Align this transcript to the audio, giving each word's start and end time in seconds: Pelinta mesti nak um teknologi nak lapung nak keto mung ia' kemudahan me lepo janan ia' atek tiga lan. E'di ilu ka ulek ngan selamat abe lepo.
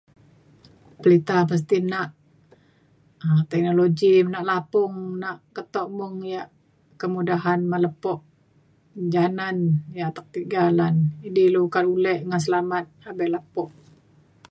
Pelinta 1.01 1.37
mesti 1.49 1.77
nak 1.91 2.09
um 3.25 3.39
teknologi 3.49 4.13
nak 4.31 4.43
lapung 4.49 4.93
nak 5.21 5.37
keto 5.55 5.81
mung 5.97 6.15
ia' 6.33 6.51
kemudahan 7.01 7.59
me 7.71 7.77
lepo 7.85 8.13
janan 9.13 9.57
ia' 9.97 10.09
atek 10.11 10.27
tiga 10.35 10.63
lan. 10.79 10.95
E'di 11.27 11.41
ilu 11.49 11.63
ka 11.73 11.79
ulek 11.95 12.19
ngan 12.27 12.41
selamat 12.45 12.85
abe 13.09 13.25
lepo. 13.35 13.63